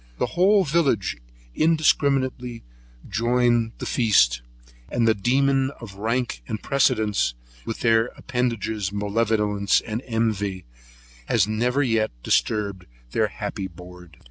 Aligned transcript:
The 0.17 0.33
whole 0.33 0.63
village 0.63 1.17
indiscriminately 1.53 2.63
join 3.07 3.73
the 3.77 3.85
feast; 3.85 4.41
and 4.89 5.07
the 5.07 5.13
demon 5.13 5.69
of 5.79 5.93
rank 5.93 6.41
and 6.47 6.59
precedence, 6.59 7.35
with 7.65 7.81
their 7.81 8.07
appendages 8.17 8.91
malevolence 8.91 9.79
and 9.79 10.01
envy, 10.07 10.65
has 11.27 11.47
never 11.47 11.83
yet 11.83 12.09
disturbed 12.23 12.87
their 13.11 13.27
happy 13.27 13.67
board. 13.67 14.17